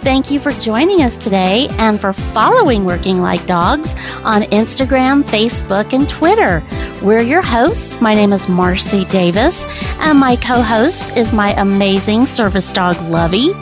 [0.00, 3.92] Thank you for joining us today and for following Working Like Dogs
[4.24, 6.62] on Instagram, Facebook, and Twitter.
[7.04, 8.00] We're your hosts.
[8.00, 9.62] My name is Marcy Davis,
[10.00, 13.52] and my co host is my amazing service dog, Lovey.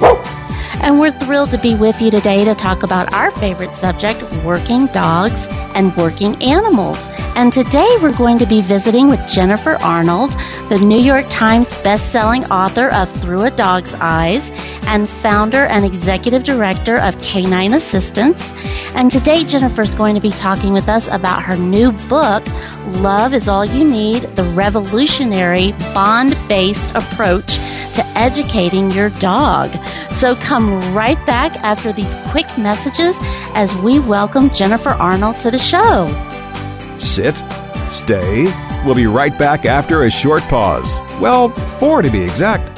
[0.81, 4.87] And we're thrilled to be with you today to talk about our favorite subject, working
[4.87, 6.99] dogs and working animals.
[7.39, 10.33] And today we're going to be visiting with Jennifer Arnold,
[10.71, 14.51] the New York Times bestselling author of Through a Dog's Eyes
[14.89, 18.53] and founder and executive director of Canine Assistance.
[18.97, 22.45] And today Jennifer's going to be talking with us about her new book,
[23.01, 27.55] Love is All You Need, the revolutionary bond-based approach
[27.95, 29.73] to educating your dog.
[30.15, 33.17] So come right back after these quick messages
[33.55, 36.28] as we welcome Jennifer Arnold to the show.
[36.99, 37.37] Sit,
[37.89, 38.45] stay.
[38.85, 40.99] We'll be right back after a short pause.
[41.21, 42.78] Well, four to be exact.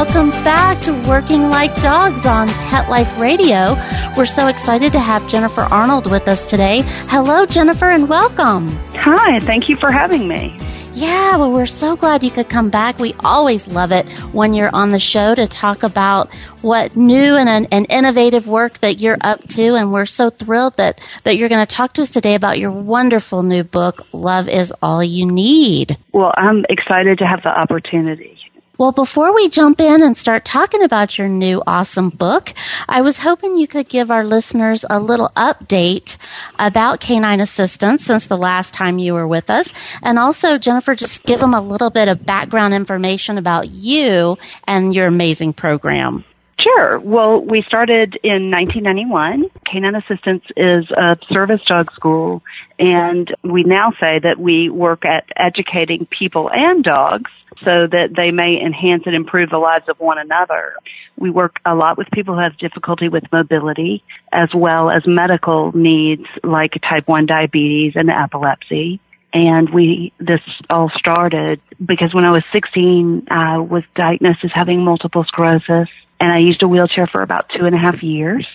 [0.00, 3.74] Welcome back to Working Like Dogs on Pet Life Radio.
[4.16, 6.84] We're so excited to have Jennifer Arnold with us today.
[7.10, 8.68] Hello, Jennifer, and welcome.
[8.94, 10.56] Hi, thank you for having me.
[10.94, 12.98] Yeah, well, we're so glad you could come back.
[12.98, 17.68] We always love it when you're on the show to talk about what new and,
[17.70, 19.74] and innovative work that you're up to.
[19.74, 22.70] And we're so thrilled that, that you're going to talk to us today about your
[22.70, 25.98] wonderful new book, Love is All You Need.
[26.14, 28.38] Well, I'm excited to have the opportunity.
[28.80, 32.54] Well, before we jump in and start talking about your new awesome book,
[32.88, 36.16] I was hoping you could give our listeners a little update
[36.58, 39.74] about Canine Assistance since the last time you were with us.
[40.02, 44.94] And also, Jennifer, just give them a little bit of background information about you and
[44.94, 46.24] your amazing program.
[46.62, 46.98] Sure.
[47.00, 49.50] Well, we started in 1991.
[49.70, 52.42] Canine Assistance is a service dog school,
[52.78, 58.30] and we now say that we work at educating people and dogs so that they
[58.30, 60.74] may enhance and improve the lives of one another.
[61.16, 65.72] We work a lot with people who have difficulty with mobility as well as medical
[65.72, 69.00] needs like type 1 diabetes and epilepsy.
[69.32, 74.84] And we, this all started because when I was 16, I was diagnosed as having
[74.84, 75.88] multiple sclerosis
[76.20, 78.46] and I used a wheelchair for about two and a half years.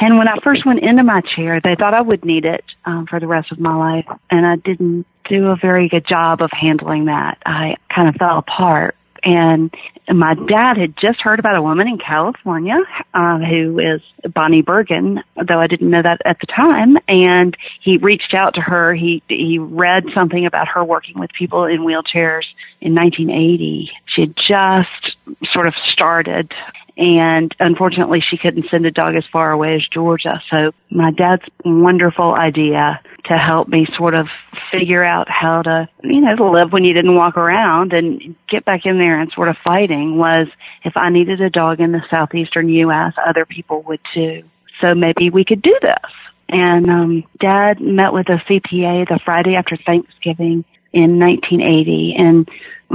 [0.00, 3.06] And when I first went into my chair, they thought I would need it um,
[3.08, 6.50] for the rest of my life, and I didn't do a very good job of
[6.52, 7.38] handling that.
[7.46, 8.96] I kind of fell apart.
[9.22, 9.72] And
[10.12, 12.76] my dad had just heard about a woman in California
[13.14, 14.02] uh, who is
[14.34, 16.98] Bonnie Bergin, though I didn't know that at the time.
[17.08, 18.94] And he reached out to her.
[18.94, 22.44] He he read something about her working with people in wheelchairs
[22.82, 23.90] in 1980.
[24.14, 26.52] She had just sort of started
[26.96, 30.40] and unfortunately she couldn't send a dog as far away as Georgia.
[30.50, 34.28] So my dad's wonderful idea to help me sort of
[34.70, 38.64] figure out how to, you know, to live when you didn't walk around and get
[38.64, 40.46] back in there and sort of fighting was
[40.84, 44.42] if I needed a dog in the southeastern US, other people would too.
[44.80, 46.12] So maybe we could do this.
[46.48, 52.48] And um dad met with a CPA the Friday after Thanksgiving in 1980 and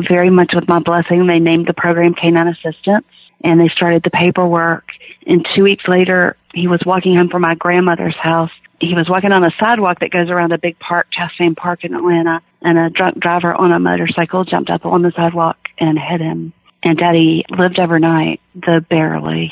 [0.08, 3.06] very much with my blessing they named the program Canine Assistance
[3.44, 4.86] and they started the paperwork.
[5.26, 8.52] And two weeks later, he was walking home from my grandmother's house.
[8.82, 11.94] He was walking on a sidewalk that goes around a big park, Chastain Park in
[11.94, 16.22] Atlanta, and a drunk driver on a motorcycle jumped up on the sidewalk and hit
[16.22, 16.54] him.
[16.82, 19.52] And Daddy lived overnight, the barely,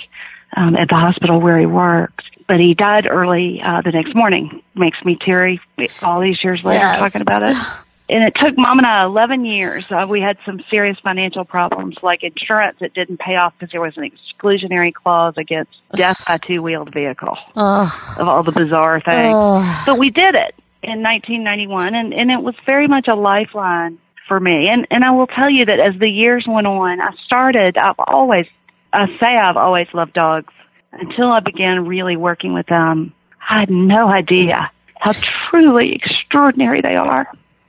[0.56, 2.22] um, at the hospital where he worked.
[2.48, 4.62] but he died early uh, the next morning.
[4.76, 5.60] Makes me teary
[6.02, 7.00] all these years later Yes.
[7.00, 7.58] talking about it.
[8.10, 9.84] And it took mom and I 11 years.
[9.90, 13.82] Uh, we had some serious financial problems, like insurance that didn't pay off because there
[13.82, 19.34] was an exclusionary clause against death by two-wheeled vehicle Oh, of all the bizarre things.
[19.36, 23.98] oh, But we did it in 1991, and, and it was very much a lifeline
[24.28, 24.70] for me.
[24.72, 27.78] And and I will tell you that as the years went on, I started.
[27.78, 28.46] I've always,
[28.94, 30.54] I say I've always loved dogs
[30.94, 33.14] until I began really working with them.
[33.50, 35.12] I had no idea how
[35.50, 37.28] truly extraordinary they are.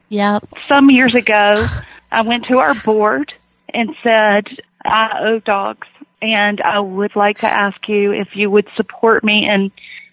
[0.09, 0.49] Yep.
[0.69, 1.67] Some years ago,
[2.11, 3.33] I went to our board
[3.73, 4.47] and said,
[4.85, 5.87] I owe dogs
[6.21, 9.71] and I would like to ask you if you would support me in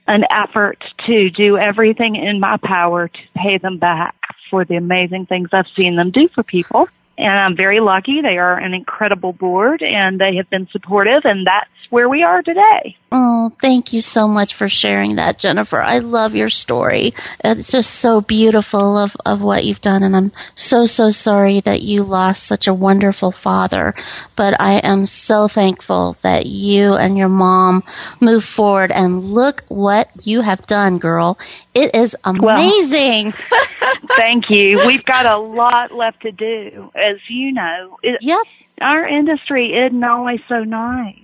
[0.07, 4.15] an effort to do everything in my power to pay them back
[4.49, 6.87] for the amazing things I've seen them do for people.
[7.17, 8.21] And I'm very lucky.
[8.21, 12.41] They are an incredible board and they have been supportive and that's where we are
[12.41, 12.97] today.
[13.11, 15.79] Oh, thank you so much for sharing that, Jennifer.
[15.79, 17.13] I love your story.
[17.43, 20.03] It's just so beautiful of, of what you've done.
[20.03, 23.93] And I'm so, so sorry that you lost such a wonderful father.
[24.35, 27.83] But I am so thankful that you and your mom
[28.19, 31.37] moved forward and look what you have done, girl.
[31.73, 33.33] It is amazing.
[34.17, 34.81] Thank you.
[34.85, 36.91] We've got a lot left to do.
[37.11, 38.45] As you know, it, yep.
[38.81, 41.15] our industry isn't always so nice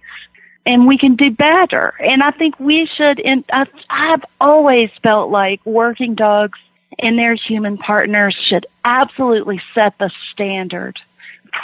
[0.66, 1.94] and we can do better.
[2.00, 6.60] And i think we should and i've, I've always felt like working dogs
[7.00, 11.00] and their human partners should absolutely set the standard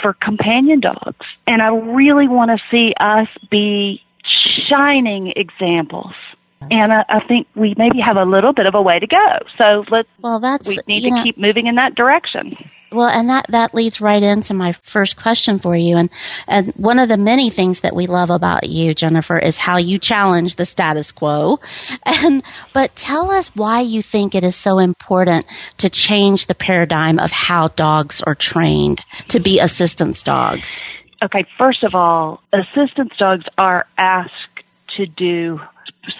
[0.02, 1.26] for companion dogs.
[1.46, 4.02] And i really want to see us be
[4.68, 6.12] shining examples.
[6.70, 9.38] And I, I think we maybe have a little bit of a way to go.
[9.56, 12.56] So let's Well, that's, we need to know- keep moving in that direction
[12.90, 15.96] Well, and that, that leads right into my first question for you.
[15.96, 16.08] And,
[16.46, 19.98] and one of the many things that we love about you, Jennifer, is how you
[19.98, 21.60] challenge the status quo.
[22.20, 22.42] And,
[22.72, 25.46] but tell us why you think it is so important
[25.76, 30.80] to change the paradigm of how dogs are trained to be assistance dogs.
[31.22, 34.32] Okay, first of all, assistance dogs are asked
[34.96, 35.60] to do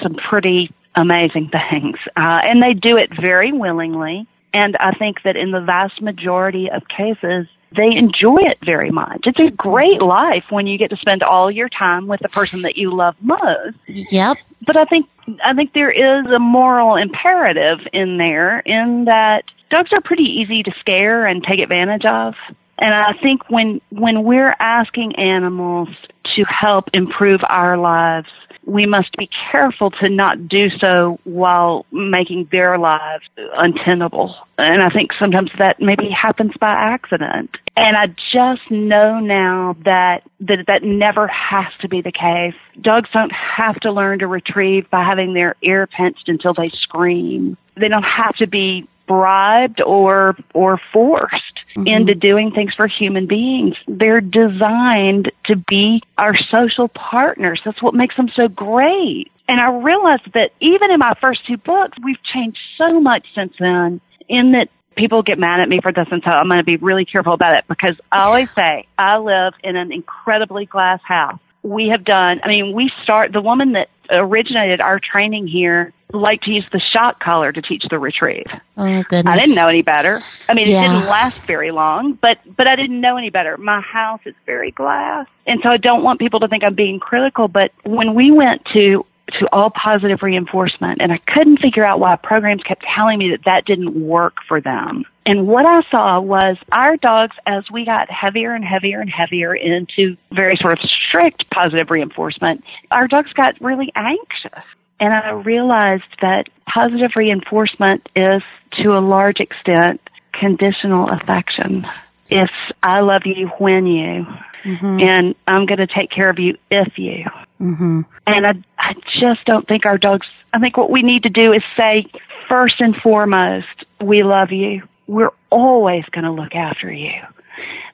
[0.03, 4.27] some pretty amazing things, uh, and they do it very willingly.
[4.53, 7.47] And I think that in the vast majority of cases,
[7.77, 9.23] they enjoy it very much.
[9.25, 12.63] It's a great life when you get to spend all your time with the person
[12.63, 14.39] that you love most Yep.
[14.67, 15.07] but I think
[15.45, 20.63] I think there is a moral imperative in there in that dogs are pretty easy
[20.63, 22.35] to scare and take advantage of.
[22.79, 25.89] And I think when when we're asking animals
[26.37, 28.29] to help improve our lives,
[28.69, 33.25] we must be careful to not do so while making their lives
[33.57, 34.35] untenable.
[34.59, 37.57] And I think sometimes that maybe happens by accident.
[37.77, 42.55] And I just know now that that, that never has to be the case.
[42.81, 47.57] Dogs don't have to learn to retrieve by having their ear pinched until they scream.
[47.77, 51.48] They don't have to be bribed or or forced
[51.87, 52.19] into mm-hmm.
[52.19, 53.75] doing things for human beings.
[53.87, 57.61] They're designed to be our social partners.
[57.65, 59.31] That's what makes them so great.
[59.49, 63.55] And I realized that even in my first two books, we've changed so much since
[63.59, 66.65] then in that people get mad at me for this and so I'm going to
[66.65, 71.01] be really careful about it because I always say I live in an incredibly glass
[71.07, 71.39] house.
[71.63, 76.41] We have done, I mean, we start, the woman that originated our training here like
[76.43, 78.47] to use the shock collar to teach the retrieve.
[78.79, 79.27] Oh, goodness.
[79.27, 80.23] I didn't know any better.
[80.49, 80.85] I mean, Yeah.
[80.85, 83.57] it didn't last very long, but but I didn't know any better.
[83.59, 86.99] My house is very glass, and so I don't want people to think I'm being
[86.99, 87.49] critical.
[87.49, 89.05] But when we went to
[89.39, 93.45] to all positive reinforcement, and I couldn't figure out why programs kept telling me that
[93.45, 95.05] that didn't work for them.
[95.27, 99.55] And what I saw was our dogs, as we got heavier and heavier and heavier
[99.55, 104.65] into very sort of strict positive reinforcement, our dogs got really anxious.
[105.01, 108.43] And I realized that positive reinforcement is,
[108.83, 110.01] to a large extent,
[110.33, 111.87] conditional affection.
[112.31, 114.27] It's, I love you when you,
[114.65, 117.25] and I'm going to take care of you if you.
[117.61, 118.01] Mm-hmm.
[118.27, 121.53] And I, I just don't think our dogs, I think what we need to do
[121.53, 122.07] is say,
[122.49, 123.67] first and foremost,
[124.03, 124.83] we love you.
[125.07, 127.21] We're always going to look after you.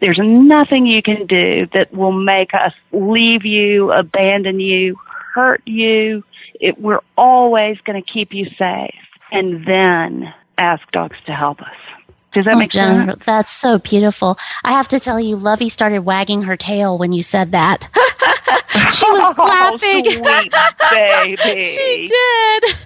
[0.01, 4.97] There's nothing you can do that will make us leave you, abandon you,
[5.35, 6.23] hurt you.
[6.61, 8.95] It, we're always going to keep you safe
[9.33, 11.94] and then ask dogs to help us.
[12.35, 13.23] Does that Oh, make Jennifer, sense?
[13.27, 14.37] that's so beautiful.
[14.65, 17.89] I have to tell you, Lovey started wagging her tail when you said that.
[18.93, 20.07] she was oh, clapping.
[20.07, 21.65] Oh, sweet baby.
[21.65, 22.77] she did.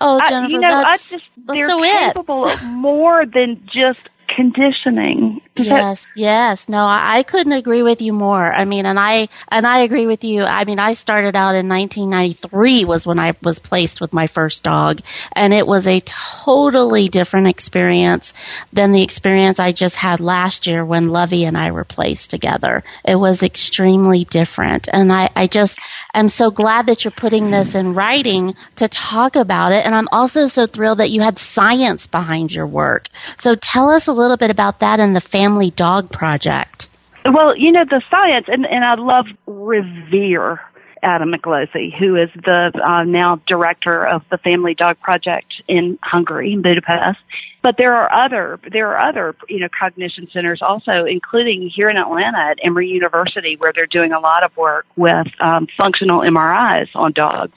[0.00, 1.90] oh, I- Jennifer, you know, I that's, just that's they're so it.
[2.14, 4.00] capable of more than just
[4.34, 5.40] conditioning.
[5.56, 6.68] Yes, yes.
[6.68, 8.52] No, I, I couldn't agree with you more.
[8.52, 10.42] I mean, and I and I agree with you.
[10.42, 14.62] I mean, I started out in 1993 was when I was placed with my first
[14.62, 15.00] dog,
[15.32, 18.32] and it was a totally different experience
[18.72, 22.82] than the experience I just had last year when Lovey and I were placed together.
[23.04, 25.78] It was extremely different, and I, I just
[26.14, 29.84] am so glad that you're putting this in writing to talk about it.
[29.84, 33.08] And I'm also so thrilled that you had science behind your work.
[33.38, 36.88] So tell us a little bit about that and the Family Dog Project.
[37.24, 40.60] Well, you know, the science, and, and I love revere
[41.02, 46.52] Adam Miklosi, who is the uh, now director of the Family Dog Project in Hungary,
[46.52, 47.18] in Budapest.
[47.62, 51.96] But there are other there are other you know cognition centers also, including here in
[51.96, 56.88] Atlanta at Emory University, where they're doing a lot of work with um, functional MRIs
[56.94, 57.52] on dogs,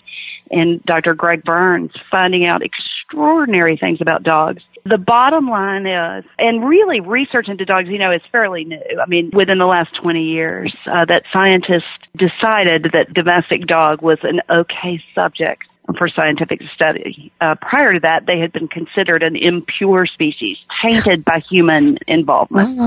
[0.50, 1.14] and Dr.
[1.14, 7.48] Greg Berns finding out extraordinary things about dogs the bottom line is, and really research
[7.48, 8.80] into dogs, you know, is fairly new.
[9.02, 14.20] I mean, within the last 20 years, uh, that scientists decided that domestic dog was
[14.22, 15.64] an okay subject
[15.98, 17.32] for scientific study.
[17.42, 22.80] Uh, prior to that, they had been considered an impure species, tainted by human involvement.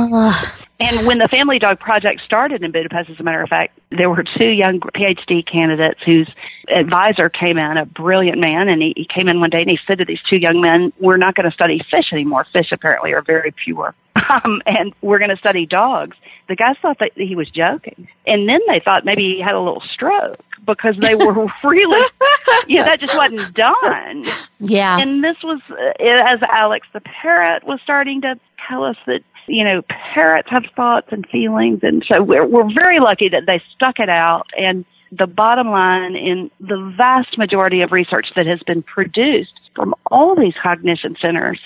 [0.81, 4.09] And when the Family Dog Project started in Budapest, as a matter of fact, there
[4.09, 6.31] were two young PhD candidates whose
[6.69, 9.79] advisor came in, a brilliant man, and he, he came in one day and he
[9.89, 12.47] said to these two young men, "We're not going to study fish anymore.
[12.53, 13.93] Fish apparently are very pure,
[14.31, 16.17] um, and we're going to study dogs."
[16.49, 19.61] The guys thought that he was joking, and then they thought maybe he had a
[19.61, 22.09] little stroke because they were really,
[22.69, 24.25] yeah, that just wasn't done.
[24.61, 28.39] Yeah, and this was uh, as Alex the parrot was starting to
[28.69, 29.83] tell us that you know,
[30.15, 34.09] parrots have thoughts and feelings, and so we're we're very lucky that they stuck it
[34.09, 34.47] out.
[34.57, 39.95] And the bottom line, in the vast majority of research that has been produced from
[40.11, 41.61] all these cognition centers,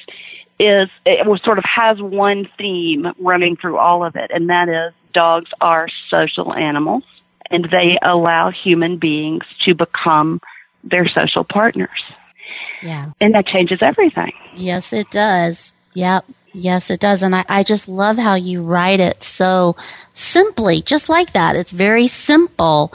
[0.61, 4.69] is it was sort of has one theme running through all of it, and that
[4.69, 7.05] is dogs are social animals,
[7.51, 10.41] and they allow human beings to become
[10.85, 11.89] their social partners.
[12.83, 13.13] Yeah.
[13.21, 14.33] And that changes everything.
[14.57, 15.73] Yes, it does.
[15.95, 16.25] Yep.
[16.55, 17.23] Yes, it does.
[17.23, 19.77] And I, I just love how you write it so
[20.15, 21.57] simply, just like that.
[21.57, 22.93] It's very simple,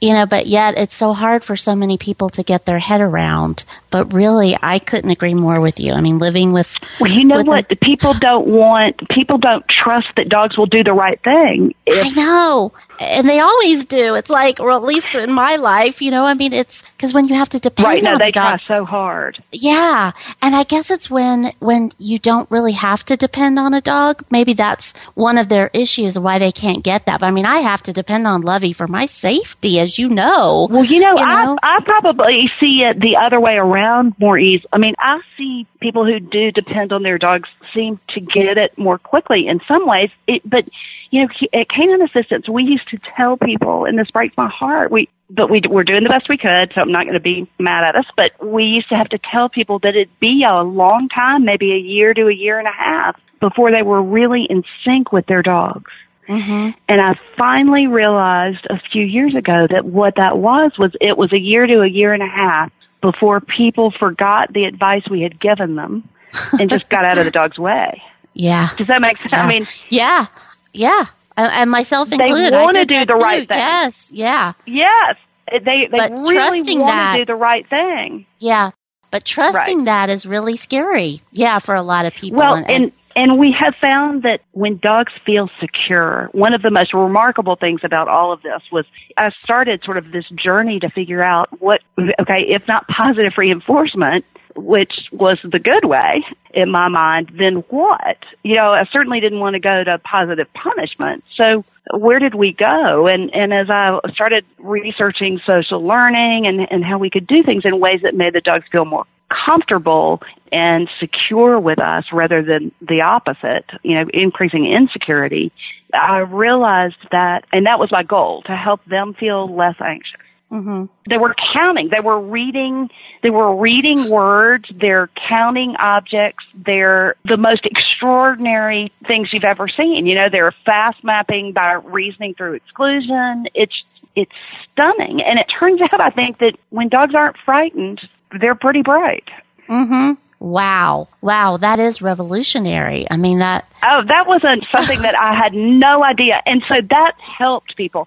[0.00, 3.00] you know, but yet it's so hard for so many people to get their head
[3.00, 3.64] around.
[3.90, 5.92] But really, I couldn't agree more with you.
[5.92, 6.78] I mean, living with.
[7.00, 7.72] Well, you know what?
[7.72, 11.74] A, people don't want, people don't trust that dogs will do the right thing.
[11.86, 12.72] If, I know.
[12.98, 14.14] And they always do.
[14.14, 17.28] It's like, or at least in my life, you know, I mean, it's because when
[17.28, 19.42] you have to depend right, on no, they the dog, try so hard.
[19.52, 20.12] Yeah.
[20.42, 24.24] And I guess it's when, when you don't really have to depend on a dog.
[24.30, 27.20] Maybe that's one of their issues why they can't get that.
[27.20, 30.68] But I mean, I have to depend on Lovey for my safety, as you know.
[30.70, 31.56] Well, you know, you know?
[31.62, 34.64] I, I probably see it the other way around more easy.
[34.72, 38.76] I mean, I see people who do depend on their dogs seem to get it
[38.76, 40.64] more quickly in some ways, it, but
[41.10, 41.28] you know,
[41.58, 44.90] at Canine Assistance, we used to tell people, and this breaks my heart.
[44.90, 47.48] We, but we we're doing the best we could, so I'm not going to be
[47.58, 48.06] mad at us.
[48.16, 51.72] But we used to have to tell people that it'd be a long time, maybe
[51.72, 55.26] a year to a year and a half, before they were really in sync with
[55.26, 55.90] their dogs.
[56.28, 56.78] Mm-hmm.
[56.88, 61.32] And I finally realized a few years ago that what that was was it was
[61.32, 65.40] a year to a year and a half before people forgot the advice we had
[65.40, 66.08] given them
[66.52, 68.02] and just got out of the dog's way.
[68.34, 68.70] Yeah.
[68.76, 69.32] Does that make sense?
[69.32, 69.42] Yeah.
[69.42, 70.26] I mean, yeah,
[70.72, 71.06] yeah,
[71.36, 72.52] and myself included.
[72.52, 73.18] They want to do the too.
[73.18, 73.58] right thing.
[73.58, 74.52] Yes, yeah.
[74.66, 75.16] Yes,
[75.50, 78.26] they they but really want to do the right thing.
[78.38, 78.72] Yeah,
[79.10, 79.84] but trusting right.
[79.86, 81.22] that is really scary.
[81.30, 82.38] Yeah, for a lot of people.
[82.38, 86.70] Well, and, and and we have found that when dogs feel secure, one of the
[86.70, 88.84] most remarkable things about all of this was
[89.16, 94.26] I started sort of this journey to figure out what, okay, if not positive reinforcement,
[94.54, 98.18] which was the good way in my mind, then what?
[98.42, 101.24] You know, I certainly didn't want to go to positive punishment.
[101.36, 103.06] So where did we go?
[103.06, 107.62] And, and as I started researching social learning and, and how we could do things
[107.64, 110.20] in ways that made the dogs feel more comfortable
[110.52, 115.52] and secure with us rather than the opposite, you know, increasing insecurity,
[115.92, 120.20] I realized that, and that was my goal, to help them feel less anxious.
[120.50, 120.84] Mm-hmm.
[121.10, 121.88] They were counting.
[121.90, 122.88] They were reading.
[123.22, 124.66] They were reading words.
[124.80, 126.44] They're counting objects.
[126.54, 130.06] They're the most extraordinary things you've ever seen.
[130.06, 133.46] You know, they're fast mapping by reasoning through exclusion.
[133.54, 133.74] It's
[134.14, 134.32] it's
[134.72, 135.20] stunning.
[135.20, 138.00] And it turns out, I think that when dogs aren't frightened,
[138.40, 139.28] they're pretty bright.
[139.68, 140.14] Mm-hmm.
[140.38, 141.08] Wow.
[141.22, 141.56] Wow.
[141.56, 143.06] That is revolutionary.
[143.10, 143.64] I mean, that.
[143.82, 146.42] Oh, that wasn't something that I had no idea.
[146.44, 148.06] And so that helped people.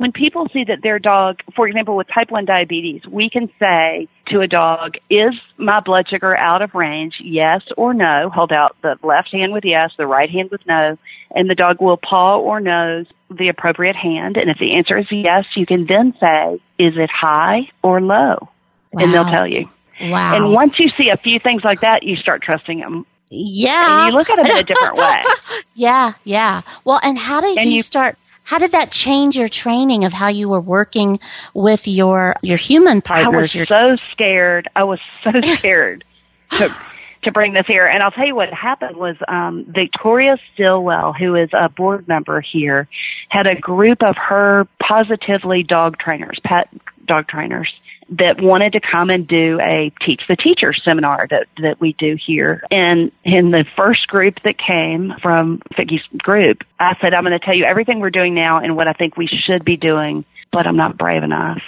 [0.00, 4.08] when people see that their dog, for example, with type 1 diabetes, we can say
[4.28, 7.16] to a dog, is my blood sugar out of range?
[7.22, 8.30] Yes or no.
[8.32, 10.96] Hold out the left hand with yes, the right hand with no,
[11.34, 14.38] and the dog will paw or nose the appropriate hand.
[14.38, 18.48] And if the answer is yes, you can then say, is it high or low?
[18.92, 19.04] Wow.
[19.04, 19.68] And they'll tell you.
[20.02, 20.36] Wow.
[20.36, 23.06] And once you see a few things like that, you start trusting them.
[23.28, 24.04] Yeah.
[24.04, 25.22] And you look at them in a different way.
[25.74, 26.62] yeah, yeah.
[26.84, 30.28] Well, and how did you, you start how did that change your training of how
[30.28, 31.20] you were working
[31.54, 33.54] with your your human partners?
[33.54, 34.68] I was so scared.
[34.74, 36.04] I was so scared
[36.52, 36.74] to
[37.22, 37.86] to bring this here.
[37.86, 42.40] And I'll tell you what happened was um, Victoria Stilwell, who is a board member
[42.40, 42.88] here,
[43.28, 46.68] had a group of her positively dog trainers, pet
[47.06, 47.72] dog trainers,
[48.10, 52.16] that wanted to come and do a teach the teacher seminar that that we do
[52.24, 52.62] here.
[52.70, 57.44] And in the first group that came from Vicky's group, I said, I'm going to
[57.44, 60.66] tell you everything we're doing now and what I think we should be doing, but
[60.66, 61.62] I'm not brave enough.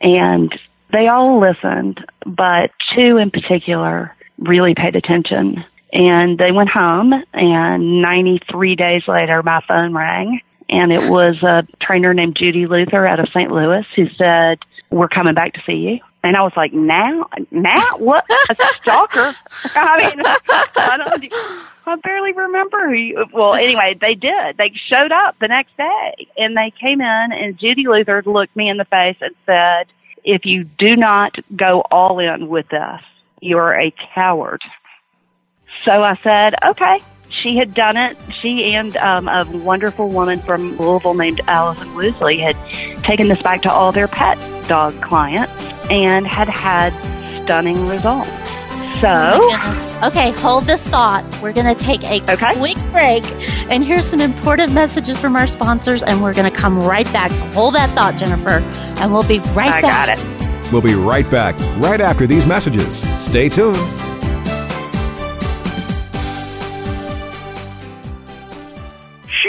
[0.00, 0.52] And
[0.92, 5.64] they all listened, but two in particular really paid attention.
[5.92, 11.66] And they went home, and 93 days later, my phone rang, and it was a
[11.80, 13.50] trainer named Judy Luther out of St.
[13.50, 14.58] Louis who said,
[14.94, 15.98] we're coming back to see you.
[16.22, 18.24] And I was like, now, now, what?
[18.30, 19.34] A stalker?
[19.74, 21.32] I mean, I don't,
[21.86, 24.56] I barely remember who you, well, anyway, they did.
[24.56, 28.70] They showed up the next day and they came in and Judy Luther looked me
[28.70, 29.86] in the face and said,
[30.24, 33.02] if you do not go all in with us,
[33.40, 34.62] you're a coward.
[35.84, 37.00] So I said, okay,
[37.44, 38.16] she had done it.
[38.32, 42.56] She and um, a wonderful woman from Louisville named Allison Woosley had
[43.04, 45.52] taken this back to all their pet dog clients
[45.90, 46.92] and had had
[47.44, 48.30] stunning results.
[49.00, 51.24] So, oh okay, hold this thought.
[51.42, 52.56] We're going to take a okay.
[52.56, 53.24] quick break,
[53.70, 57.30] and here's some important messages from our sponsors, and we're going to come right back.
[57.30, 58.60] So hold that thought, Jennifer,
[59.00, 60.08] and we'll be right I back.
[60.08, 60.72] I got it.
[60.72, 63.02] We'll be right back right after these messages.
[63.22, 63.76] Stay tuned.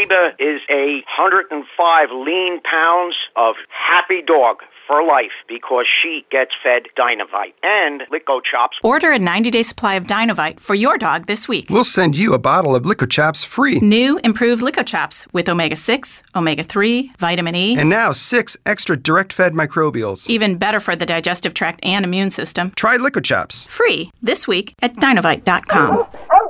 [0.06, 6.84] Sheba is a 105 lean pounds of happy dog for life because she gets fed
[6.96, 8.78] Dinovite and LickOChops.
[8.84, 11.72] Order a 90-day supply of Dinovite for your dog this week.
[11.72, 13.80] We'll send you a bottle of LickOChops free.
[13.80, 20.30] New improved LickOChops with omega-6, omega-3, vitamin E, and now six extra direct-fed microbials.
[20.30, 22.72] Even better for the digestive tract and immune system.
[22.76, 23.68] Try LickOChops.
[23.68, 26.06] Free this week at dinovite.com.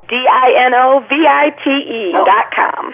[0.10, 2.94] D-I-N-O-V-I-T-E dot com.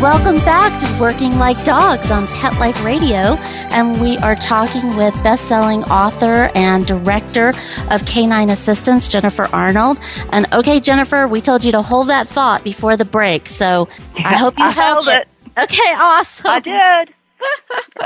[0.00, 3.36] Welcome back to Working Like Dogs on Pet Life Radio.
[3.68, 7.52] And we are talking with best selling author and director
[7.90, 10.00] of Canine Assistance, Jennifer Arnold.
[10.32, 13.46] And okay, Jennifer, we told you to hold that thought before the break.
[13.50, 15.28] So I hope you I held, held it.
[15.58, 16.46] Okay, awesome.
[16.46, 17.14] I did.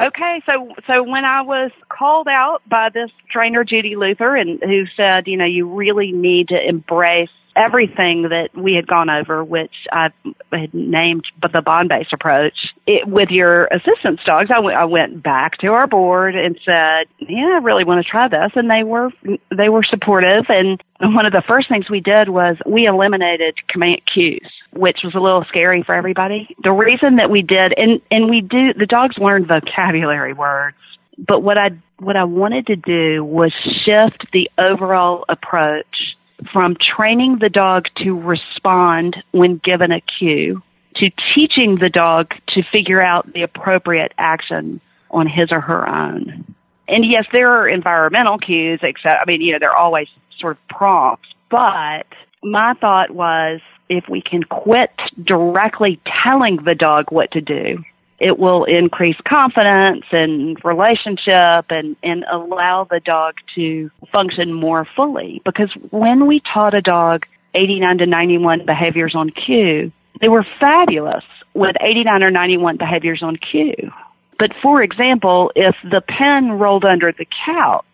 [0.03, 4.87] okay, so so when I was called out by this trainer Judy Luther and who
[4.97, 9.75] said, you know, you really need to embrace everything that we had gone over, which
[9.93, 10.11] I
[10.53, 12.55] had named the bond based approach,
[12.87, 17.07] it, with your assistance dogs, I, w- I went back to our board and said,
[17.19, 19.11] "Yeah, I really want to try this," and they were
[19.57, 20.47] they were supportive.
[20.49, 25.15] And one of the first things we did was we eliminated command cues which was
[25.15, 26.49] a little scary for everybody.
[26.65, 30.77] The reason that we did, and and we do, the dogs learn vocabulary words.
[31.17, 33.53] But what I what I wanted to do was
[33.85, 36.14] shift the overall approach
[36.53, 40.63] from training the dog to respond when given a cue
[40.97, 46.55] to teaching the dog to figure out the appropriate action on his or her own.
[46.87, 50.69] And yes, there are environmental cues, except, I mean, you know, they're always sort of
[50.69, 52.07] prompts, but
[52.43, 54.91] my thought was if we can quit
[55.23, 57.79] directly telling the dog what to do
[58.19, 65.43] it will increase confidence and relationship and, and allow the dog to function more fully.
[65.45, 71.25] Because when we taught a dog 89 to 91 behaviors on cue, they were fabulous
[71.55, 73.91] with 89 or 91 behaviors on cue.
[74.39, 77.85] But for example, if the pen rolled under the couch,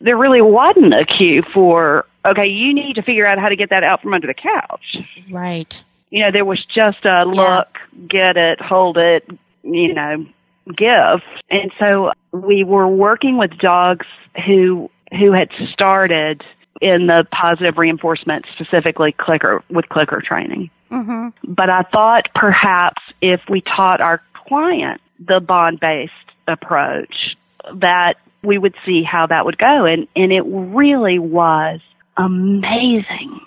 [0.00, 3.70] there really wasn't a cue for, okay, you need to figure out how to get
[3.70, 4.96] that out from under the couch.
[5.30, 5.84] Right.
[6.10, 7.68] You know, there was just a look,
[8.08, 9.28] get it, hold it,
[9.62, 10.26] you know,
[10.66, 11.22] give.
[11.50, 14.06] And so we were working with dogs
[14.46, 16.42] who who had started
[16.80, 20.70] in the positive reinforcement, specifically clicker with clicker training.
[20.90, 21.52] Mm-hmm.
[21.52, 26.12] But I thought perhaps if we taught our client the bond based
[26.48, 27.36] approach,
[27.74, 29.84] that we would see how that would go.
[29.84, 31.80] And, and it really was
[32.16, 33.40] amazing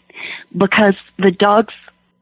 [0.56, 1.74] because the dogs,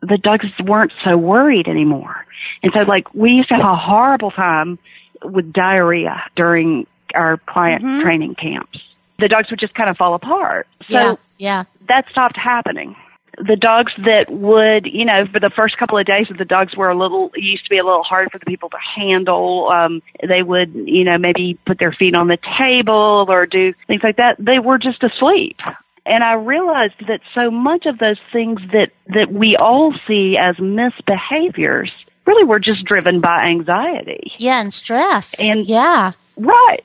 [0.02, 2.26] the dogs weren't so worried anymore.
[2.64, 4.80] And so like we used to have a horrible time
[5.24, 8.02] with diarrhea during our client Mhm.
[8.02, 8.80] training camps.
[9.20, 10.68] The dogs would just kind of fall apart.
[10.90, 11.16] So yeah.
[11.38, 11.64] Yeah.
[11.88, 12.96] that stopped happening.
[13.38, 16.90] The dogs that would, you know, for the first couple of days, the dogs were
[16.90, 19.70] a little, it used to be a little hard for the people to handle.
[19.70, 24.02] Um, they would, you know, maybe put their feet on the table or do things
[24.04, 24.36] like that.
[24.38, 25.58] They were just asleep.
[26.06, 30.56] And I realized that so much of those things that, that we all see as
[30.58, 31.90] misbehaviors
[32.26, 34.32] really were just driven by anxiety.
[34.38, 35.34] Yeah, and stress.
[35.40, 36.14] And yeah.
[36.38, 36.84] Right.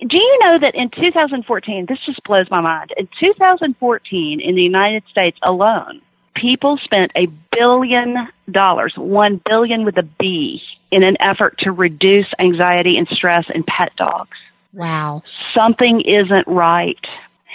[0.00, 2.92] Do you know that in 2014, this just blows my mind.
[2.96, 6.00] In 2014, in the United States alone,
[6.34, 12.26] people spent a billion dollars, one billion with a B, in an effort to reduce
[12.38, 14.36] anxiety and stress in pet dogs.
[14.72, 15.22] Wow.
[15.54, 16.98] Something isn't right.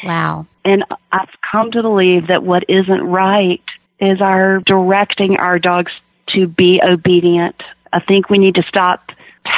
[0.03, 0.47] Wow.
[0.67, 3.63] And I've come to believe that what isn't right
[4.01, 5.93] is our directing our dogs
[6.35, 7.55] to be obedient.
[7.93, 9.11] I think we need to stop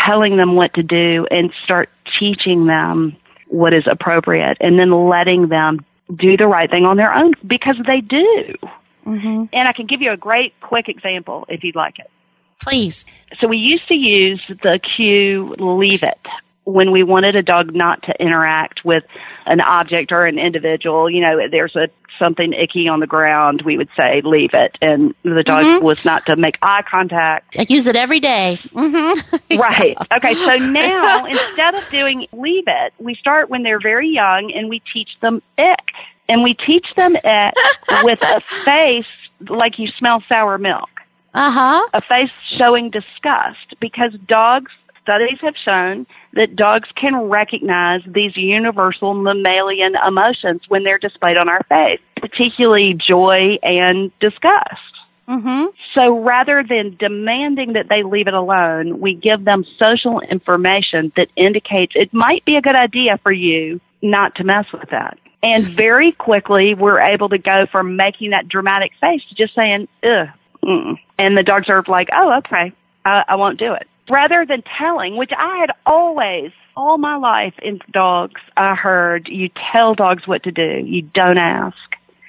[0.06, 3.18] telling them what to do and start teaching them
[3.48, 5.84] what is appropriate and then letting them
[6.16, 8.54] do the right thing on their own because they do.
[9.08, 9.46] Mm-hmm.
[9.52, 12.12] And I can give you a great quick example if you'd like it.
[12.62, 13.04] Please.
[13.42, 16.20] So we used to use the cue leave it
[16.66, 19.04] when we wanted a dog not to interact with
[19.46, 21.10] an object or an individual.
[21.10, 21.88] You know, there's a
[22.20, 25.82] something icky on the ground, we would say leave it, and the dog Mhm.
[25.82, 27.56] was not to make eye contact.
[27.58, 28.60] I use it every day.
[28.76, 29.36] Mm-hmm.
[29.58, 29.96] Right.
[30.18, 30.34] Okay.
[30.34, 34.82] So now instead of doing leave it, we start when they're very young and we
[34.94, 35.80] teach them ick.
[36.28, 37.54] And we teach them ick
[38.04, 39.06] with a face
[39.50, 40.90] like you smell sour milk.
[41.34, 41.88] Uh huh.
[41.94, 44.72] A face showing disgust because dogs,
[45.10, 51.50] studies have shown that dogs can recognize these universal mammalian emotions when they're displayed on
[51.50, 54.94] our face, particularly joy and disgust.
[55.28, 55.66] Mm-hmm.
[55.96, 61.28] So rather than demanding that they leave it alone, we give them social information that
[61.36, 65.18] indicates it might be a good idea for you not to mess with that.
[65.42, 69.88] And very quickly, we're able to go from making that dramatic face to just saying,
[70.04, 70.28] ugh.
[70.64, 71.00] Mm.
[71.18, 72.74] And the dogs are like, oh, okay,
[73.06, 73.88] I, I won't do it.
[74.10, 79.50] Rather than telling, which I had always, all my life in dogs, I heard you
[79.72, 81.78] tell dogs what to do, you don't ask.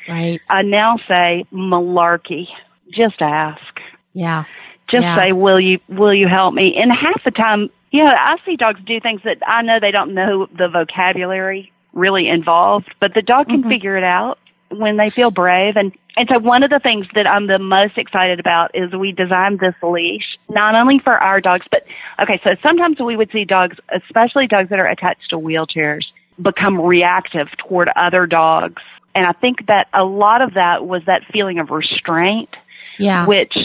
[0.08, 0.40] Right.
[0.50, 2.46] I now say malarkey.
[2.92, 3.80] Just ask.
[4.12, 4.44] Yeah.
[4.90, 5.16] Just Yeah.
[5.16, 8.56] say, "Will you will you help me?" And half the time, you know, I see
[8.56, 13.22] dogs do things that I know they don't know the vocabulary really involved, but the
[13.22, 13.68] dog can Mhm.
[13.68, 14.38] figure it out
[14.70, 15.76] when they feel brave.
[15.76, 19.12] And and so one of the things that I'm the most excited about is we
[19.12, 21.84] designed this leash not only for our dogs, but
[22.20, 22.40] okay.
[22.44, 26.04] So sometimes we would see dogs, especially dogs that are attached to wheelchairs,
[26.42, 28.82] become reactive toward other dogs.
[29.14, 32.50] And I think that a lot of that was that feeling of restraint
[32.98, 33.26] Yeah.
[33.26, 33.56] which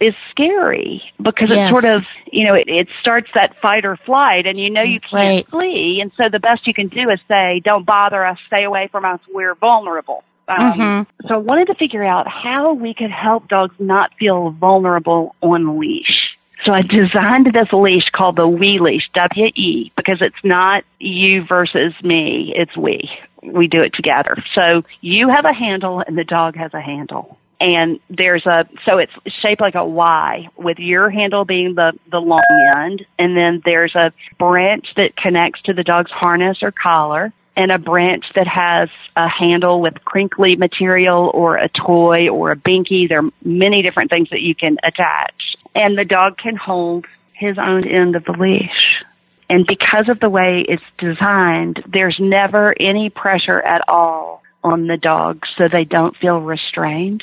[0.00, 1.68] is scary because Yes.
[1.68, 4.82] it sort of, you know, it, it starts that fight or flight and you know
[4.82, 5.48] you can't Right.
[5.48, 6.00] flee.
[6.02, 9.04] And so the best you can do is say, don't bother us, stay away from
[9.04, 10.22] us, we're vulnerable.
[10.48, 11.06] Um, Mhm.
[11.28, 15.78] So I wanted to figure out how we could help dogs not feel vulnerable on
[15.78, 16.36] leash.
[16.64, 21.92] So I designed this leash called the We Leash, W-E, because it's not you versus
[22.02, 23.10] me, it's we.
[23.42, 24.36] We do it together.
[24.54, 27.38] So you have a handle and the dog has a handle.
[27.60, 32.18] And there's a, so it's shaped like a Y with your handle being the, the
[32.18, 32.42] long
[32.76, 33.04] end.
[33.18, 37.78] And then there's a branch that connects to the dog's harness or collar and a
[37.78, 43.08] branch that has a handle with crinkly material or a toy or a binky.
[43.08, 45.34] There are many different things that you can attach.
[45.74, 49.04] And the dog can hold his own end of the leash.
[49.48, 54.96] And because of the way it's designed, there's never any pressure at all on the
[54.96, 57.22] dog so they don't feel restrained.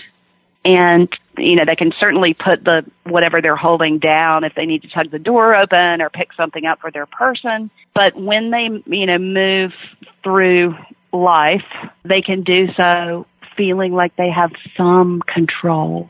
[0.64, 1.10] And,
[1.42, 4.90] you know, they can certainly put the, whatever they're holding down if they need to
[4.90, 7.70] tug the door open or pick something up for their person.
[7.94, 9.72] But when they, you know, move
[10.24, 10.76] through
[11.12, 11.66] life,
[12.04, 13.26] they can do so
[13.58, 16.10] feeling like they have some control.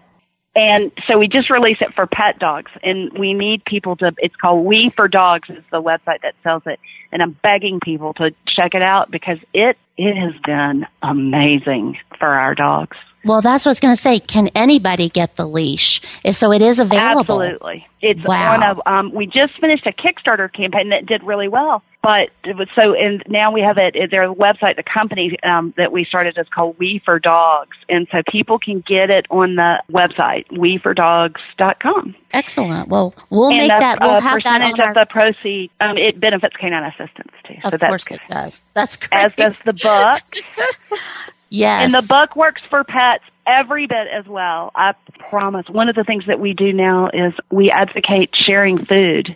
[0.53, 4.35] And so we just release it for pet dogs and we need people to, it's
[4.35, 6.77] called We for Dogs is the website that sells it.
[7.11, 12.27] And I'm begging people to check it out because it, it has been amazing for
[12.27, 12.97] our dogs.
[13.23, 14.19] Well, that's what I was going to say.
[14.19, 16.01] Can anybody get the leash?
[16.31, 17.41] So it is available.
[17.41, 17.87] Absolutely.
[18.01, 18.57] It's wow.
[18.57, 21.83] one of, um, we just finished a Kickstarter campaign that did really well.
[22.01, 25.91] But it was so, and now we have it, their website, the company um, that
[25.91, 27.77] we started is called We for Dogs.
[27.89, 32.15] And so people can get it on the website, wefordogs.com.
[32.33, 32.89] Excellent.
[32.89, 35.95] Well, we'll and make a, that, we'll have that percentage on of the proceed, um,
[35.97, 37.53] it benefits canine assistance too.
[37.63, 38.61] Of so that's course it does.
[38.73, 39.25] That's great.
[39.25, 40.97] As does the book.
[41.51, 41.83] yes.
[41.83, 44.71] And the book works for pets every bit as well.
[44.75, 44.93] I
[45.29, 45.67] promise.
[45.69, 49.35] One of the things that we do now is we advocate sharing food,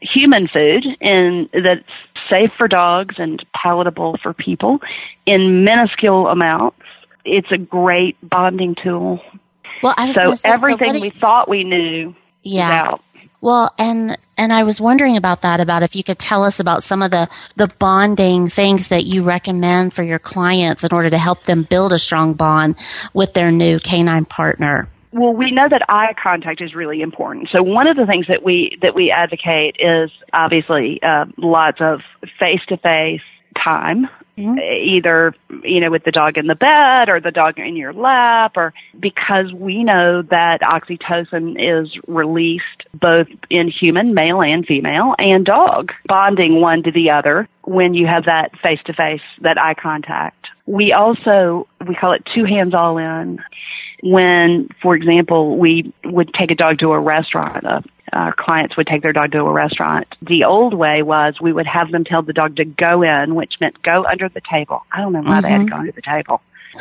[0.00, 1.88] human food, and that's
[2.28, 4.78] safe for dogs and palatable for people
[5.26, 6.78] in minuscule amounts.
[7.24, 9.20] It's a great bonding tool.
[9.82, 12.66] Well, I was so say, so everything what do we thought we knew Yeah.
[12.66, 13.00] is out.
[13.42, 16.84] Well, and and I was wondering about that about if you could tell us about
[16.84, 21.18] some of the the bonding things that you recommend for your clients in order to
[21.18, 22.76] help them build a strong bond
[23.12, 24.88] with their new canine partner.
[25.10, 27.48] Well, we know that eye contact is really important.
[27.52, 32.00] So one of the things that we that we advocate is obviously uh, lots of
[32.38, 33.20] face to face
[33.62, 37.92] time, either you know with the dog in the bed or the dog in your
[37.92, 42.64] lap, or because we know that oxytocin is released
[42.94, 48.06] both in human, male and female, and dog, bonding one to the other when you
[48.06, 50.46] have that face to face, that eye contact.
[50.66, 53.40] We also we call it two hands all in
[54.02, 57.80] when, for example, we would take a dog to a restaurant, uh,
[58.12, 60.06] our clients would take their dog to a restaurant.
[60.20, 63.54] The old way was we would have them tell the dog to go in, which
[63.60, 64.82] meant go under the table.
[64.92, 65.66] I don't know why they had mm-hmm.
[65.66, 66.40] to go under the table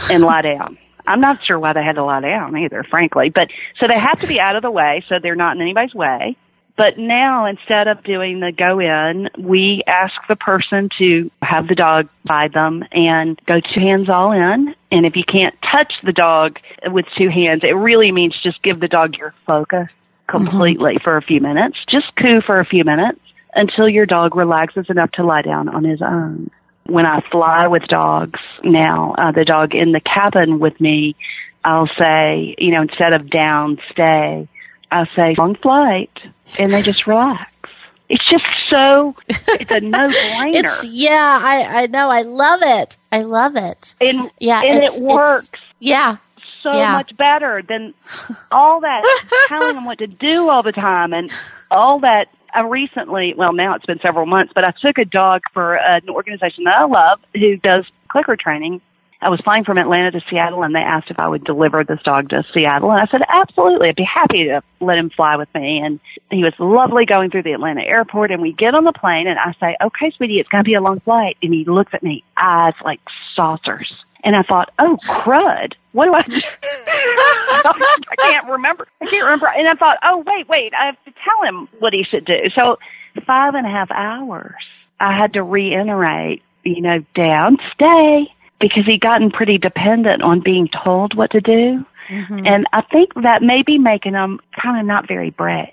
[0.09, 0.77] and lie down.
[1.07, 3.29] I'm not sure why they had to lie down either, frankly.
[3.29, 3.47] But
[3.79, 6.37] so they have to be out of the way so they're not in anybody's way.
[6.77, 11.75] But now instead of doing the go in, we ask the person to have the
[11.75, 14.73] dog by them and go two hands all in.
[14.89, 18.79] And if you can't touch the dog with two hands, it really means just give
[18.79, 19.89] the dog your focus
[20.31, 21.77] completely for a few minutes.
[21.89, 23.19] Just coo for a few minutes
[23.53, 26.49] until your dog relaxes enough to lie down on his own.
[26.85, 31.15] When I fly with dogs now, uh, the dog in the cabin with me,
[31.63, 34.47] I'll say, you know, instead of down, stay,
[34.91, 36.11] I'll say long flight,
[36.57, 37.51] and they just relax.
[38.09, 40.83] It's just so, it's a no brainer.
[40.83, 42.97] It's yeah, I I know, I love it.
[43.11, 43.95] I love it.
[44.01, 46.17] And yeah, and it works Yeah.
[46.63, 46.93] So Yeah.
[46.93, 47.93] much better than
[48.51, 49.03] all that
[49.47, 51.31] telling them what to do all the time and
[51.69, 52.27] all that.
[52.53, 56.09] I recently, well, now it's been several months, but I took a dog for an
[56.09, 58.81] organization that I love who does clicker training.
[59.23, 61.99] I was flying from Atlanta to Seattle and they asked if I would deliver this
[62.03, 65.47] dog to Seattle and I said, absolutely, I'd be happy to let him fly with
[65.53, 65.79] me.
[65.79, 65.99] And
[66.31, 69.37] he was lovely going through the Atlanta airport and we get on the plane and
[69.39, 71.37] I say, okay, sweetie, it's going to be a long flight.
[71.43, 72.99] And he looks at me, eyes like
[73.35, 73.93] saucers.
[74.23, 76.35] And I thought, oh crud, what do I do?
[76.63, 78.87] I can't remember.
[79.01, 79.47] I can't remember.
[79.47, 82.49] And I thought, oh wait, wait, I have to tell him what he should do.
[82.55, 82.77] So
[83.25, 84.63] five and a half hours,
[84.99, 88.27] I had to reiterate, you know, down, stay,
[88.59, 91.85] because he'd gotten pretty dependent on being told what to do.
[92.09, 92.45] Mm-hmm.
[92.45, 95.69] And I think that may be making him kind of not very brave.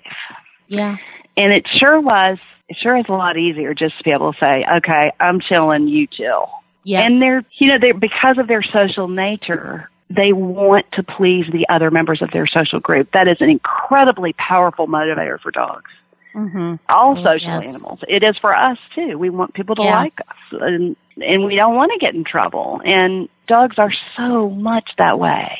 [0.67, 0.97] Yeah.
[1.37, 4.39] And it sure was, it sure is a lot easier just to be able to
[4.39, 6.49] say, okay, I'm chilling, you chill.
[6.83, 7.01] Yeah.
[7.01, 11.67] And they're, you know, they're, because of their social nature, they want to please the
[11.69, 13.09] other members of their social group.
[13.13, 15.91] That is an incredibly powerful motivator for dogs.
[16.33, 16.75] Mm-hmm.
[16.89, 17.65] All Oh, social yes.
[17.65, 17.99] animals.
[18.07, 19.17] It is for us too.
[19.17, 19.97] We want people to Yeah.
[19.97, 22.81] like us and, and we don't want to get in trouble.
[22.85, 25.57] And dogs are so much that way.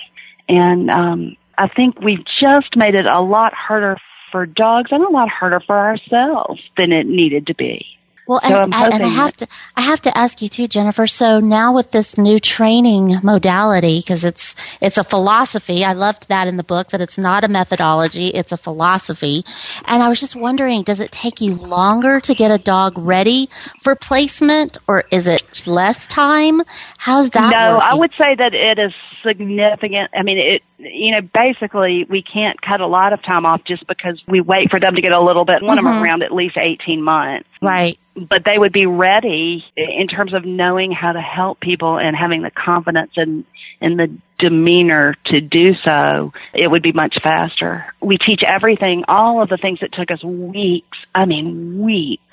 [0.48, 3.98] And, um, I think we've just made it a lot harder
[4.32, 7.86] for dogs and a lot harder for ourselves than it needed to be.
[8.30, 11.08] Well, So and, and I have to, I have to ask you too, Jennifer.
[11.08, 15.84] So now with this new training modality, because it's it's a philosophy.
[15.84, 19.44] I loved that in the book that it's not a methodology; it's a philosophy.
[19.86, 23.50] And I was just wondering, does it take you longer to get a dog ready
[23.82, 26.62] for placement, or is it less time?
[27.00, 27.50] How's that?
[27.50, 28.94] no, I would say that it is
[29.26, 30.12] significant.
[30.14, 33.86] I mean, it, you know, basically we can't cut a lot of time off just
[33.88, 36.04] because we wait for them to get a little bit, want them mm-hmm.
[36.04, 37.48] around at least 18 months.
[37.62, 38.00] Right.
[38.16, 42.42] But they would be ready in terms of knowing how to help people and having
[42.42, 43.46] the confidence and,
[43.82, 46.32] and the demeanor to do so.
[46.54, 47.86] It would be much faster.
[48.02, 50.98] We teach everything, all of the things that took us weeks.
[51.14, 52.24] I mean, weeks.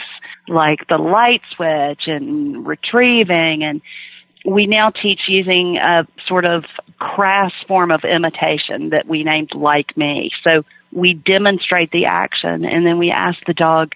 [0.48, 3.82] Like the light switch and retrieving and
[4.46, 6.64] we now teach using a sort of
[6.98, 10.30] crass form of imitation that we named like me.
[10.44, 13.92] So we demonstrate the action and then we ask the dog,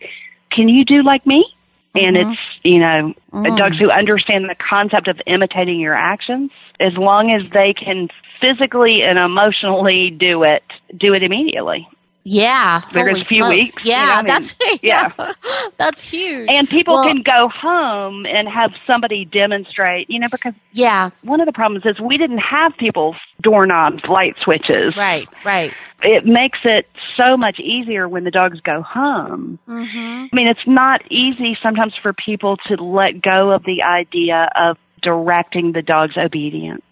[0.51, 1.47] can you do like me?
[1.95, 2.33] And Mhm.
[2.33, 3.57] it's, you know, Mm.
[3.57, 8.09] dogs who understand the concept of imitating your actions, as long as they can
[8.41, 10.63] physically and emotionally do it,
[10.97, 11.87] do it immediately.
[12.23, 12.83] Yeah.
[12.93, 13.57] There's a few smokes.
[13.57, 15.11] weeks, you Yeah, know, I mean, that's yeah.
[15.19, 15.33] yeah.
[15.79, 16.49] that's huge.
[16.53, 21.11] And people Well, can go home and have somebody demonstrate, you know, because Yeah.
[21.23, 24.95] one of the problems is we didn't have people's doorknobs, light switches.
[24.97, 25.29] Right.
[25.45, 25.73] Right.
[26.03, 29.59] It makes it so much easier when the dogs go home.
[29.69, 30.27] Mm-hmm.
[30.33, 34.77] I mean, it's not easy sometimes for people to let go of the idea of
[35.03, 36.83] directing the dog's obedience.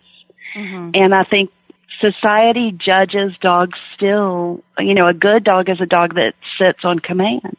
[0.57, 0.91] Mm-hmm.
[0.95, 1.51] And I think
[2.01, 6.99] society judges dogs still, you know, a good dog is a dog that sits on
[6.99, 7.57] command.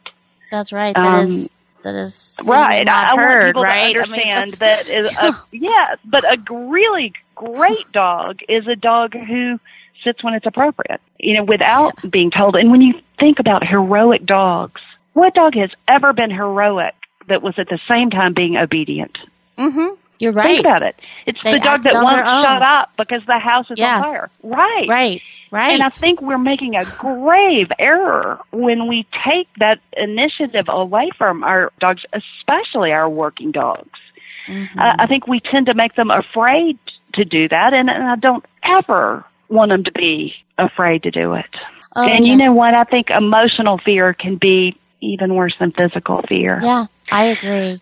[0.50, 0.94] That's right.
[0.94, 1.48] That is Um,
[1.82, 2.86] that is Right.
[2.86, 3.92] I, I want heard, people right?
[3.94, 6.36] to I mean, understand that is a, yeah, but a
[6.70, 9.58] really great dog is a dog who
[10.04, 12.56] sits when it's appropriate, you know, without being told.
[12.56, 14.80] And when you think about heroic dogs,
[15.12, 16.94] what dog has ever been heroic
[17.28, 19.16] that was at the same time being obedient?
[19.58, 19.96] Mhm.
[20.20, 20.54] You're right.
[20.54, 20.94] Think about it.
[21.26, 23.96] It's They the dog that on won't shut up because the house is Yeah.
[23.96, 24.30] on fire.
[24.42, 24.86] Right.
[24.88, 25.22] Right.
[25.50, 25.72] Right.
[25.72, 31.42] And I think we're making a grave error when we take that initiative away from
[31.42, 33.98] our dogs, especially our working dogs.
[34.46, 34.68] Mhm.
[34.78, 36.78] Uh, I think we tend to make them afraid
[37.14, 41.34] to do that, and, and I don't ever want them to be afraid to do
[41.34, 41.46] it.
[41.96, 42.74] Oh, and you know what?
[42.74, 46.58] I think emotional fear can be even worse than physical fear.
[46.62, 47.80] Yeah, I agree.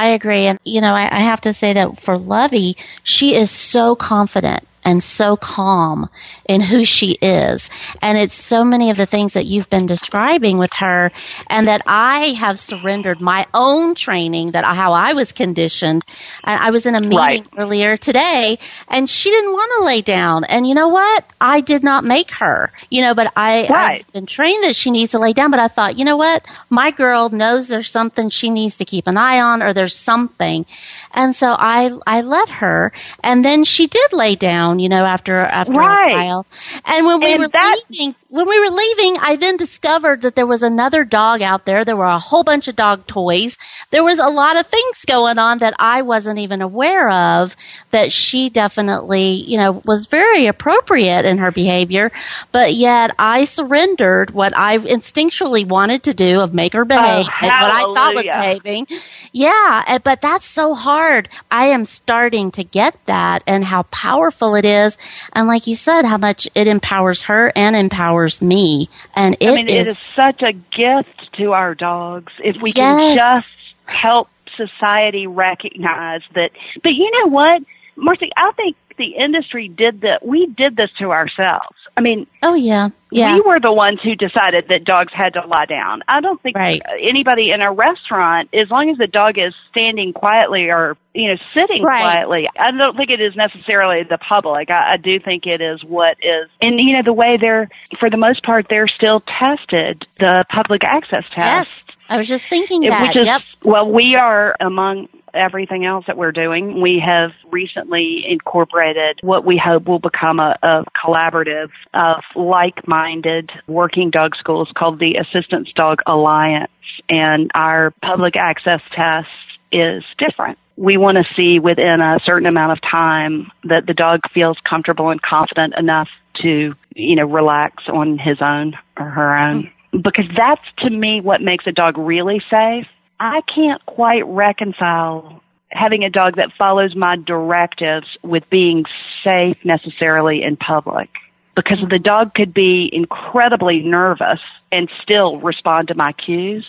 [0.00, 0.46] I agree.
[0.46, 4.64] And, you know, I, I have to say that for Lovey, she is so confident
[4.84, 6.08] and so calm
[6.46, 7.68] in who she is.
[8.02, 11.10] And it's so many of the things that you've been describing with her
[11.48, 16.04] and that I have surrendered my own training that I, how I was conditioned.
[16.44, 17.46] And I was in a meeting Right.
[17.58, 20.44] earlier today and she didn't want to lay down.
[20.44, 21.24] And you know what?
[21.40, 24.04] I did not make her, you know, but I, Right.
[24.06, 25.50] I've been trained that she needs to lay down.
[25.50, 26.44] But I thought, you know what?
[26.70, 30.64] My girl knows there's something she needs to keep an eye on or there's something.
[31.12, 35.38] And so I, I let her and then she did lay down, you know, after,
[35.38, 36.12] after Right.
[36.12, 36.46] a while.
[36.84, 40.36] And when we And were that- leaving, when we were leaving, I then discovered that
[40.36, 41.84] there was another dog out there.
[41.84, 43.56] There were a whole bunch of dog toys.
[43.90, 47.56] There was a lot of things going on that I wasn't even aware of
[47.90, 52.12] that she definitely, you know, was very appropriate in her behavior.
[52.52, 57.26] But yet I surrendered what I instinctually wanted to do of make her oh, behave,
[57.28, 58.86] Oh, and what I thought was behaving.
[59.32, 61.28] Yeah, but that's so hard.
[61.50, 64.96] I am starting to get that and how powerful it is.
[65.32, 68.88] And like you said, how much it empowers her and empowers me.
[69.14, 72.72] And it I mean, it is- is such a gift to our dogs if we
[72.72, 72.96] Yes.
[73.00, 73.50] can just
[73.86, 76.50] help society recognize that.
[76.82, 77.62] But you know what,
[77.96, 78.30] Marcie?
[78.36, 80.24] I think the industry did that.
[80.24, 81.76] We did this to ourselves.
[81.96, 83.34] I mean, oh yeah, yeah.
[83.34, 86.02] we were the ones who decided that dogs had to lie down.
[86.08, 86.80] I don't think Right.
[87.00, 91.36] anybody in a restaurant, as long as the dog is standing quietly or you know
[91.52, 92.00] sitting Right.
[92.00, 94.70] quietly, I don't think it is necessarily the public.
[94.70, 98.08] I, I do think it is what is, and you know the way they're, for
[98.08, 100.06] the most part, they're still tested.
[100.18, 101.36] The public access test.
[101.36, 101.84] yes.
[102.08, 103.02] I was just thinking It- that.
[103.08, 103.42] Which is, yep.
[103.62, 106.80] well, we are among everything else that we're doing.
[106.80, 114.10] We have recently incorporated what we hope will become a, a collaborative of like-minded working
[114.10, 116.70] dog schools called the Assistance Dog Alliance.
[117.08, 119.28] And our public access test
[119.72, 120.58] is different.
[120.76, 125.10] We want to see within a certain amount of time that the dog feels comfortable
[125.10, 126.08] and confident enough
[126.42, 129.70] to, you know, relax on his own or her own.
[129.92, 130.02] Mm.
[130.02, 132.86] Because that's to me what makes a dog really safe.
[133.20, 138.84] I can't quite reconcile having a dog that follows my directives with being
[139.22, 141.08] safe necessarily in public.
[141.54, 144.40] Because the dog could be incredibly nervous
[144.72, 146.66] and still respond to my cues.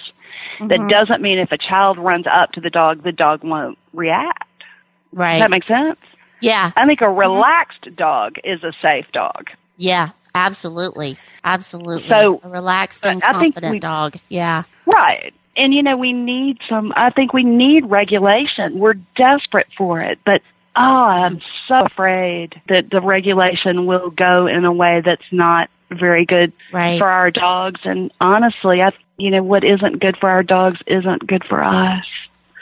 [0.59, 0.89] That Mhm.
[0.89, 4.43] doesn't mean if a child runs up to the dog, the dog won't react.
[5.13, 5.33] Right.
[5.33, 5.97] Does that make sense?
[6.41, 6.71] yeah.
[6.75, 9.49] I think a relaxed dog is a safe dog.
[9.77, 10.09] Yeah.
[10.35, 11.17] Absolutely.
[11.43, 12.07] Absolutely.
[12.09, 14.15] So, a relaxed and confident we- dog.
[14.29, 14.63] Yeah.
[14.85, 15.33] Right.
[15.57, 18.79] And you know, we need some I think we need regulation.
[18.79, 20.41] We're desperate for it, but
[20.75, 26.25] oh, I'm so afraid that the regulation will go in a way that's not very
[26.25, 26.97] good Right.
[26.97, 31.27] for our dogs and honestly, I you know, what isn't good for our dogs isn't
[31.27, 32.05] good for us.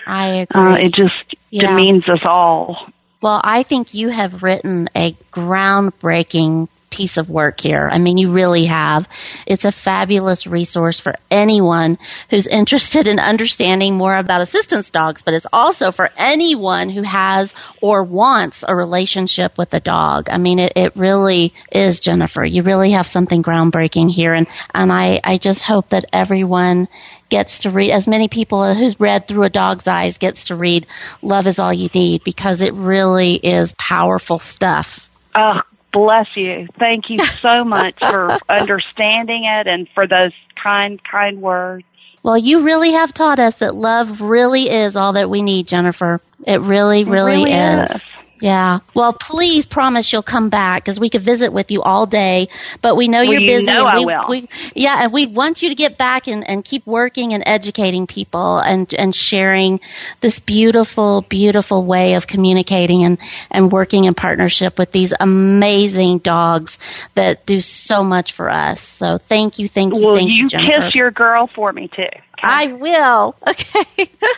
[0.06, 0.62] I agree.
[0.62, 1.70] Uh, it just Yeah.
[1.70, 2.88] demeans us all.
[3.22, 7.90] Well, I think you have written a groundbreaking piece of work here.
[7.92, 9.08] I mean, you really have.
[9.46, 11.98] It's a fabulous resource for anyone
[12.30, 17.54] who's interested in understanding more about assistance dogs, but it's also for anyone who has
[17.82, 20.30] or wants a relationship with a dog.
[20.30, 22.44] I mean, it, it really is, Jennifer.
[22.44, 24.34] You really have something groundbreaking here.
[24.34, 26.88] And, and I, I just hope that everyone
[27.30, 30.86] gets to read, as many people who's read through a dog's eyes gets to read
[31.22, 35.10] Love is All You Need because it really is powerful stuff.
[35.36, 35.62] Oh,
[35.92, 36.68] bless you.
[36.78, 41.86] Thank you so much for understanding it and for those kind, kind words.
[42.22, 46.20] Well, you really have taught us that love really is all that we need, Jennifer.
[46.46, 47.92] It really, really, it really is.
[47.92, 48.04] is.
[48.42, 48.80] Yeah.
[48.94, 52.48] Well, please promise you'll come back because we could visit with you all day.
[52.82, 53.66] But we know well, you're you busy.
[53.66, 54.30] Know we, I will.
[54.30, 58.08] We, yeah, and we want you to get back and, and keep working and educating
[58.08, 59.80] people and and sharing
[60.22, 63.18] this beautiful, beautiful way of communicating and
[63.52, 66.78] and working in partnership with these amazing dogs
[67.16, 68.82] that do so much for us.
[68.82, 72.04] So thank you, thank you, well, thank you, you kiss your girl for me too.
[72.04, 72.22] Okay?
[72.44, 73.36] I will.
[73.50, 73.84] Okay.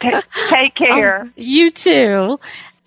[0.01, 1.21] take, take care.
[1.21, 2.39] Um, you too.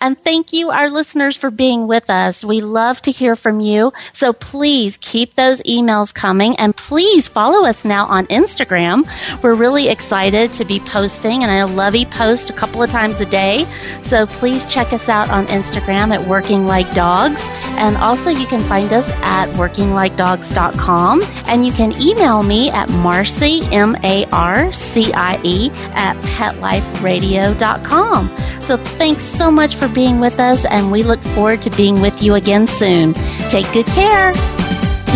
[0.04, 2.44] And thank you, our listeners, for being with us.
[2.44, 3.90] We love to hear from you.
[4.12, 9.08] So please keep those emails coming and please follow us now on Instagram.
[9.42, 13.18] We're really excited to be posting and I know Lovey posts a couple of times
[13.18, 13.64] a day.
[14.02, 17.40] So please check us out on Instagram at Working Like Dogs.
[17.78, 23.66] And also you can find us at workinglikedogs.com and you can email me at Marcie,
[23.72, 28.36] M-A-R-C-I-E at petliferadio.com.
[28.60, 32.22] So thanks so much for being with us, and we look forward to being with
[32.22, 33.14] you again soon.
[33.48, 34.34] Take good care.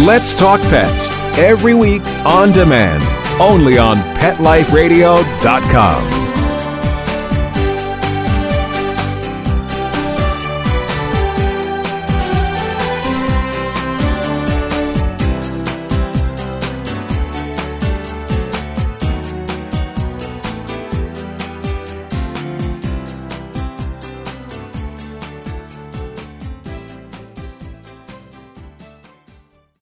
[0.06, 1.08] Let's Talk Pets
[1.38, 3.02] every week on demand,
[3.40, 6.27] only on PetLifeRadio.com.